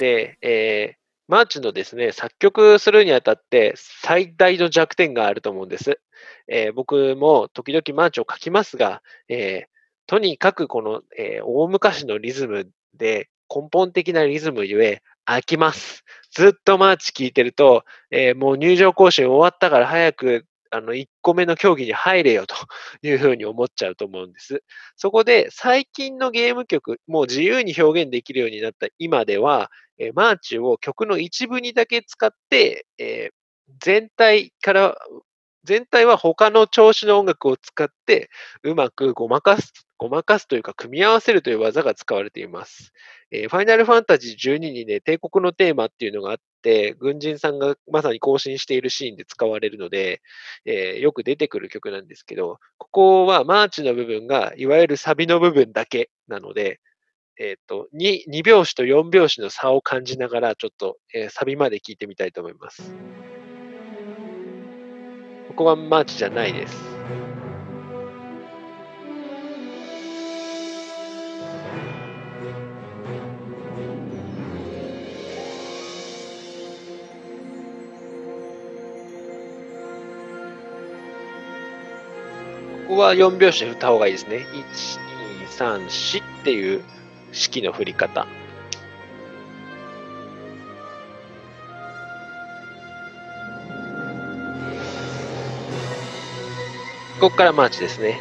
[0.00, 0.96] で、えー、
[1.28, 6.00] マーチのですね、作曲するにあたって最大の弱点があると思うんです。
[6.48, 9.68] えー、僕も時々マーチを書きますが、えー、
[10.06, 16.02] とにかくこの、えー、大昔のリズムで根本的なリズムゆえ飽きます。
[16.32, 22.54] ずっとマーチ聞いてると、え、もう入場行進終わったから早くあの、1個目の競技に入れよと
[23.02, 24.62] いうふうに思っちゃうと思うんです。
[24.96, 33.30] そこで、最近のゲーム曲、もう自由に表現できるようになった今では、え、マーチを曲の一部にだけ使って、え、
[33.80, 34.96] 全体から
[35.64, 38.30] 全体は他の調子の音楽を使って
[38.62, 42.92] うまくごまかす、ごまかすというか組み合わせるという技が使われています。
[43.30, 50.22] えー、ファイナルファンタジー12にね、帝国のテーマっていうのがあって、軍人さんがまさに行進しているシーンで使われるので、
[50.64, 56.80] えー、よく出てくる曲なんですけど、ここはマーチの部分がいわゆるサビの部分だけなので、
[57.42, 62.94] えっ、ー、と2、2拍子と4拍子の差を感じながら、ちょっと、えサビまで聴いてみたいと思います。
[65.48, 66.76] ここはマーチじゃないです。
[82.86, 84.46] ここは4拍子で振った方がいいですね。
[84.52, 85.00] 1、
[85.46, 86.82] 2、3、4っていう
[87.32, 88.26] 式の振り方。
[97.20, 98.18] ここからマーチですね。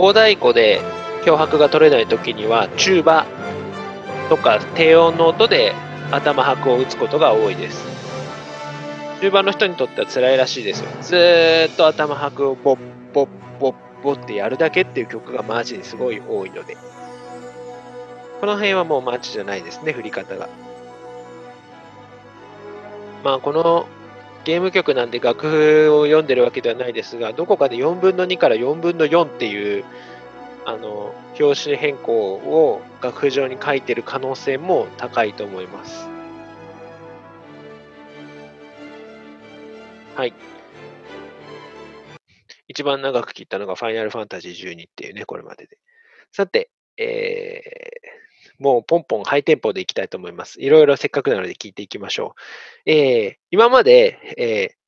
[0.00, 0.80] 大太鼓で
[1.24, 3.26] 強拍が取れない時にはチューバ
[4.30, 5.74] とか低音の音で
[6.10, 7.84] 頭拍を打つことが多いです。
[9.20, 10.90] チューバの人にとっては辛いらしいですよ。
[11.02, 12.78] ずーっと頭拍をボッ
[13.12, 13.28] ボッ
[13.60, 16.78] ボッボってやるだけっていう曲がマジにすごい多いので。
[18.40, 20.48] この辺はもうマーチじゃないですね、振り方が。
[23.22, 23.86] まあこの
[24.44, 29.84] ゲーム曲なんで楽譜を読んでるわけではないですが、どこかで4分の2から4分の4っていう、
[30.64, 36.08] あの、表紙変更を楽譜上に書いてる可能性も高いと思います。
[40.16, 40.34] はい。
[42.68, 45.78] 一番長く切ったのがファイナルファンタジー12っていうね、これまでで。
[46.32, 47.99] さて、えー、
[48.60, 50.60] もうポンポンハイテンポでいきたいと思います。
[50.60, 52.34] いろいろせっかくなので聞いていきましょ
[52.86, 52.90] う。
[52.90, 54.80] えー、今まで、えー、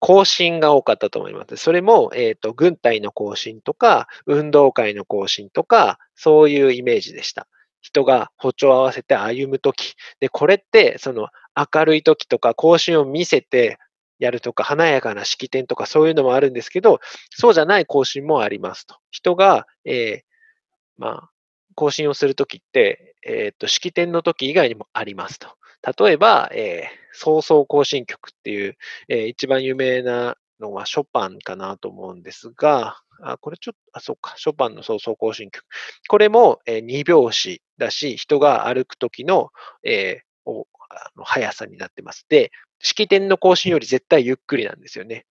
[0.00, 1.56] 更新が多かったと思います。
[1.56, 7.48] それも、えっ、ー、と、軍隊の更新とか、運動会の更新とか、そういうイメージでした。
[7.80, 9.94] 人が歩調を合わせて歩むとき。
[10.20, 13.78] で、これって、その明るいときとか、更新を見せて
[14.18, 18.96] やるとか、華やかな式典とか、そういうのもあるんですけど、そうじゃない更新もありますと。
[19.10, 20.22] 人が、えー、
[20.96, 21.30] まあ、
[21.78, 25.48] 更新をするときって、えっ、と、式典の時以外にもありますと。
[26.04, 28.76] 例えば、えー、早々更新曲っていう、
[29.08, 35.64] えー、一番有名なのはショパンかなと思うんですが、あ、これちょっと、あ、そうか、ショパンの早々更新曲。
[36.08, 39.50] これも、えー、2拍子だし、人が歩く時の、
[39.84, 42.26] えー、おあの速さになってます。
[42.28, 42.50] で、
[42.80, 45.26] 式典の更新より絶対ゆっくりなんですよね。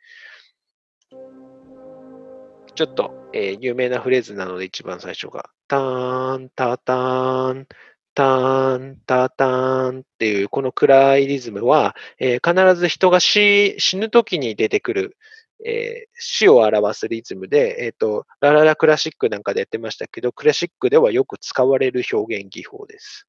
[2.77, 7.67] ちょっと、えー、有名なフレーズなので一番最初が、ターン、タターン、
[8.13, 15.17] ターン、タターンっていうこの暗いリズムは、えー、必ず人が死ぬ時に出てくる、
[15.65, 23.25] えー、死を表すリズムで、えっ、ー、と、ラララクラシックなんかでやってましたけど、クラシックではよく使われる表現技法です。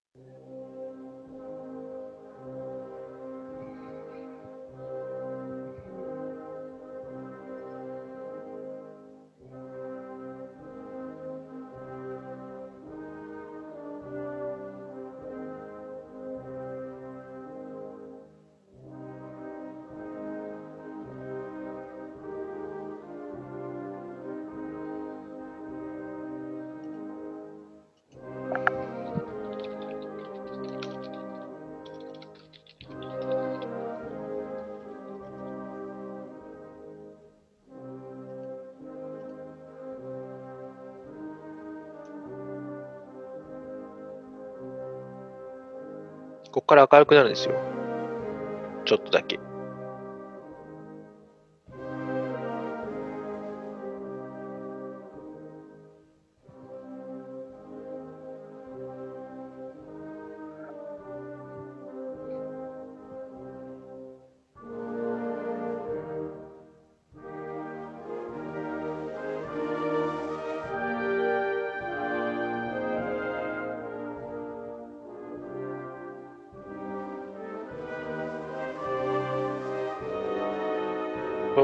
[46.59, 47.55] ここから明るくなるんですよ。
[48.85, 49.39] ちょっとだけ。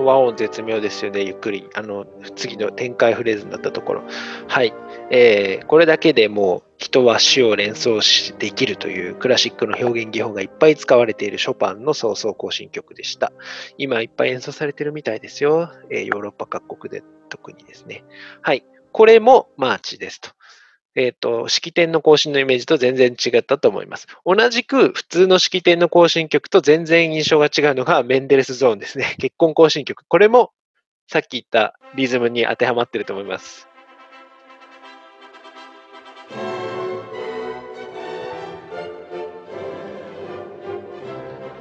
[0.02, 1.68] 和音絶妙ですよね、ゆっくり。
[1.74, 2.06] あの、
[2.36, 4.02] 次の展開フレーズになったところ。
[4.48, 4.74] はい。
[5.10, 13.32] えー、これだけでもう人は死を連想しできるというクラシックの表現技法がいっぱい使われているショパンの葬送行進曲でした。
[13.78, 15.70] 今いっぱい演奏されてるみたいですよ。
[15.90, 18.04] えー、ヨーロッパ各国で特にですね。
[18.42, 18.64] はい。
[18.92, 20.30] これもマーチですと。
[20.96, 24.06] えっ、ー、と、式典の行進のイメージと全然違ったと思います。
[24.24, 29.16] 同じく普通の式典の行進曲と全然印象が違うのがメンデルスゾーンですね。
[29.20, 30.04] 結婚行進曲。
[30.06, 30.52] これも
[31.08, 33.68] さっき言ったリズムに当てはまってると思います。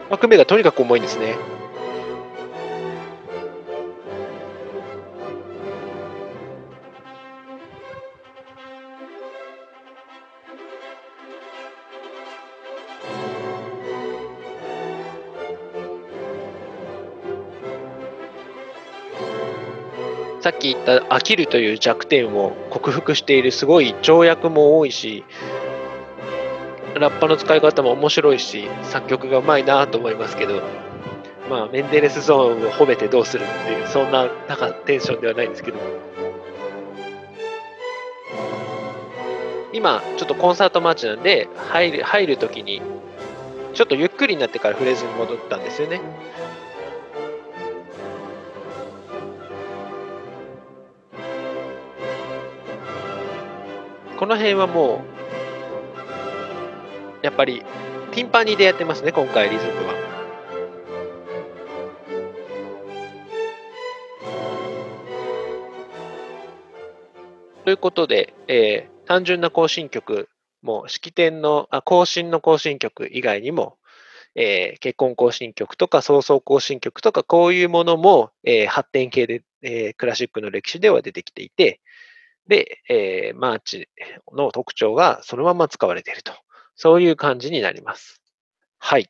[0.10, 1.53] 幕目がとにかく重いんですね。
[20.44, 25.24] さっき言った飽きるという弱点を克服しているすごい跳躍も多いし
[26.96, 30.62] ラッパの使い方も面白いし作曲がうまいなと思いますけど
[31.50, 35.80] まあメンデレスゾーンを褒めてどうするっていうそんななんかテンションではないんですけど
[39.72, 42.82] 今ちょっとコンサートマーチなんで入る入る時に
[43.74, 46.02] ちょっとゆっくりになってからフレーズに戻ったんですよね。
[54.24, 55.02] この辺はも
[57.22, 57.62] う、やっぱり、
[58.14, 59.94] ティンパニーでやってますね、今回、リズムは。
[67.66, 70.30] ということで、えー、単純な行進曲
[70.62, 73.78] も、式典の、あ行進の行進曲以外にも、
[74.36, 81.82] えー、結婚行進曲とか、早々行進曲とか、こういうものも、えー、発展系で、えー、クラシックの歴史では出てきていて、
[82.48, 83.90] で、えー、マーチ
[84.34, 86.34] の特徴がそのまま使われていると。
[86.76, 88.22] そういう感じになります。
[88.80, 89.10] はい。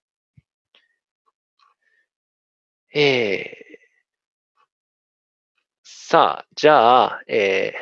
[2.93, 3.77] えー、
[5.83, 7.81] さあ、じゃあ、えー、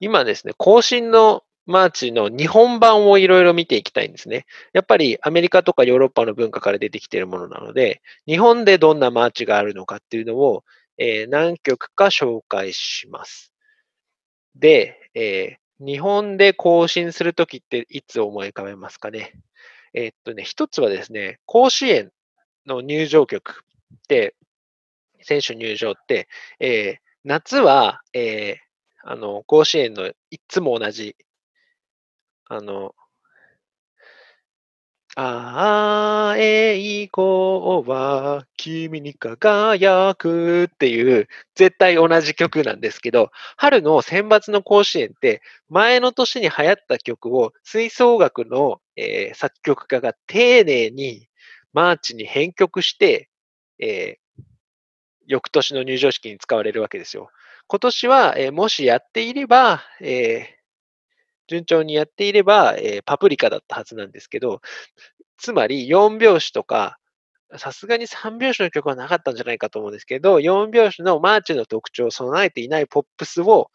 [0.00, 4.46] 今ですね、行進のマーチの日本版をいろいろ見ていきたいんですね。
[4.72, 10.64] やっぱりアメリカとかヨーロッパの文化から出てきているものなので、日本でどんなマーチがあるのかっていうのを、
[10.98, 13.51] えー、何曲か紹介します。
[14.56, 19.32] で、えー、日本で更新するときっていつ思い浮かべますかね？
[19.94, 22.12] えー、っとね、一つはですね、甲子園
[22.66, 23.64] の入場曲
[23.94, 24.34] って、
[25.20, 26.28] 選手入場って、
[26.60, 31.16] えー、夏は、えー、あの、甲子園のいつも同じ、
[32.48, 32.94] あの、
[35.14, 51.28] あえいこは君に輝くっていう絶対同じ曲なんですけど、春の選抜の甲子園って前の年に流行った曲を吹奏楽の、えー、作曲家が丁寧に
[51.74, 53.28] マーチに編曲して、
[53.78, 54.42] えー、
[55.26, 57.28] 翌年の入場式に使われるわけですよ。
[57.66, 60.56] 今年は、えー、もしやっていれば、え
[61.48, 64.60] 順調にやっていれば、えー、パプリカだったはずなんですけど、
[65.38, 66.98] つまり4拍子とか、
[67.58, 73.70] さすがに3拍子の曲はなかったんじゃないかと思うんですけど、4拍子のマーチの特徴を備えていないポップスを、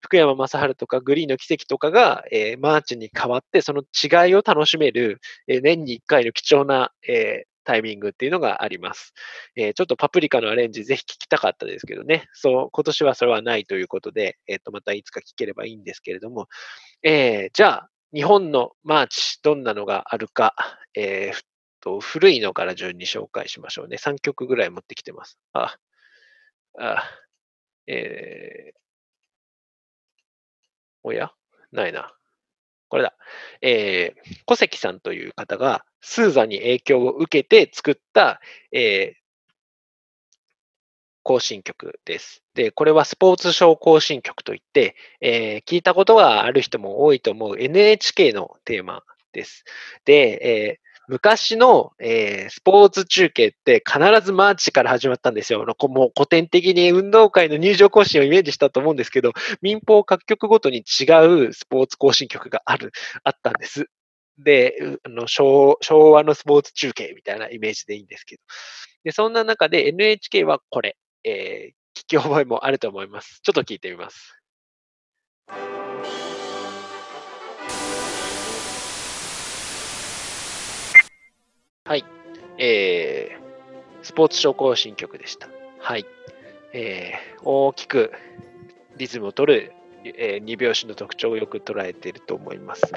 [0.00, 9.12] 福山雅治とか GReeeeN のキセキとかが、えー、マーチに変わって、その違いを楽しめる、えー、年に1回の貴重な、えー、タイミングっていうのがあります。
[9.56, 12.28] えー、ちょっとパプリカのアレンジぜひ聞きたかったですけどね。
[12.32, 16.48] そう、今年はそれはないということで、えっ、ー、と、またいつか聞ければいいんですけれども、
[17.02, 20.54] えー、じゃあ、日本のマーチ、どんなのがあるか、
[20.94, 21.42] えー、
[21.80, 23.96] と古いのから順に紹介しましょうね。
[23.96, 25.38] 3曲ぐらい持ってきてます。
[25.52, 25.76] あ、
[26.78, 27.04] あ、
[27.86, 28.78] えー、
[31.02, 31.32] おや？
[31.72, 32.12] ないな。
[32.90, 33.14] これだ。
[33.62, 38.40] えー、小関さんという方が、スーザに影響を受けて作った、
[38.72, 39.20] えー、
[41.22, 42.42] 行進曲です。
[42.54, 49.64] で、これはスポーツショー行進曲といって、えー、聞いたことがある人も多いと思う NHK のテーマです。
[50.04, 55.66] で、えー昔の、えー、スポーツ中継って必ずマーチから始まったんですよ。
[55.66, 61.04] もう古典的に運動会の入場行進をイメージしたと思うんですけど、民放各局ごとに違
[61.48, 62.92] うスポーツ行進曲がある、
[63.24, 63.90] あったんです。
[64.38, 68.42] で、あの昭和のスポーツ中継みたいなイメージでいいんですけど。
[69.02, 73.40] で、そんな中で NHK はこれ、えー、聞き覚えもあると思います。
[73.42, 74.36] ちょっと聞いてみます。
[82.62, 85.48] えー、スポーツショー行進曲でした。
[85.78, 86.04] はい。
[86.74, 88.12] えー、大きく
[88.98, 89.72] リズムを取る、
[90.04, 92.92] えー、2拍子の特徴をよく捉えていると思います。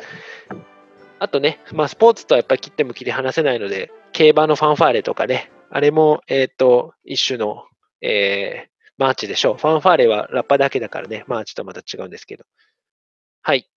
[1.18, 7.64] あとね、まあ、スポーツとはやっぱり切っても切り離せないので、競馬のファンファーレとかね、あれも、えっ、ー、と、一種の、
[8.02, 9.58] えー、マーチでしょう。
[9.58, 12.44] ファンファーレはラッパだけだからね、マーチとまた違うんですけど。
[13.42, 13.70] はい。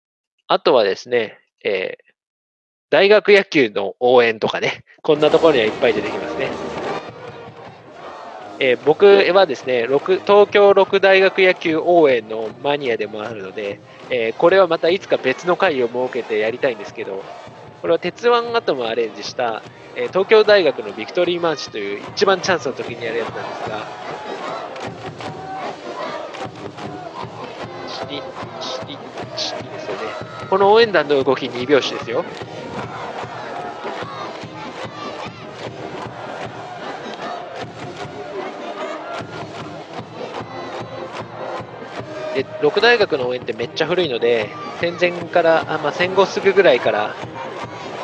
[0.48, 2.05] あとはですね、えー、
[2.88, 6.50] 大学野球の応援とかね、こんなところにはいっぱい出てきますね。
[8.58, 17.22] えー、僕はですね東京六大学野球応援のマニアでもあるので、えー、これはまたいつか別の回を設けてやりたいんですけど、
[17.82, 19.62] これは鉄腕アトムをアレンジした、
[19.96, 23.86] えー、東京大学のビクトリーマーチという一番チャンスの時にやるやつなんですが、
[28.06, 28.22] チリ、
[28.60, 28.98] チリ、
[29.36, 30.46] チリですよね。
[30.48, 32.24] この応援団の動き2拍子ですよ。
[42.36, 47.16] で、六大学の応援ってめっちゃ古いので、戦前から、あまあ、戦後すぐぐらいから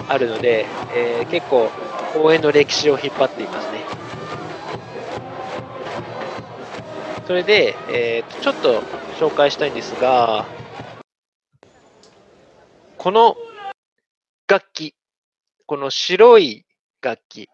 [0.08, 0.64] あるので、
[0.96, 1.70] えー、結構
[2.16, 3.80] 応援の歴史を引っ張っていますね。
[7.26, 8.82] それで、えー、ちょっと
[9.20, 10.46] 紹介したいんですが、
[12.96, 13.36] この
[14.48, 14.94] 楽器、
[15.66, 16.66] この白い
[17.00, 17.48] 楽器、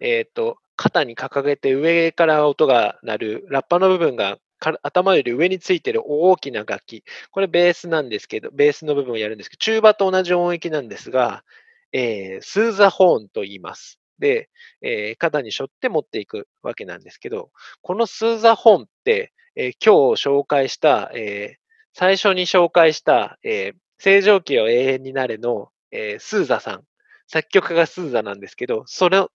[0.00, 4.38] えっ、ー、と、肩に掲げて上から音が鳴るラッパの部分が
[4.82, 7.04] 頭より上についてる大きな楽器。
[7.30, 11.44] これベースなんですけど、ベースの部分をやるんですけど、中馬と同じ音域なんですが、
[11.92, 13.98] えー、スーザホーンと言います。
[14.18, 14.50] で、
[14.82, 17.50] えー、肩に背負って持っていくわけなんですけど、
[17.82, 21.58] このスーザフォンって、えー、今日紹介した、えー、
[21.92, 26.84] 最初に紹介した、えー、星条旗を永遠になれの、えー、スーザさん。
[27.26, 29.28] 作曲家がスーザなんですけど、その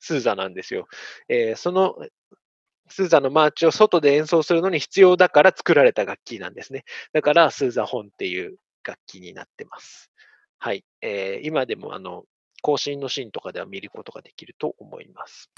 [0.00, 0.88] スーザなんですよ。
[1.28, 1.96] えー、その
[2.88, 6.84] スーザのマーチを外で演奏するのに必要だから作られた楽器なんですね。
[7.12, 10.10] だから、スーザフォンっていう楽器になってます。
[10.58, 10.84] はい。
[11.02, 12.24] えー、今でも、あの、
[12.62, 15.50] 更新のシーンとかでは見ることができると思います。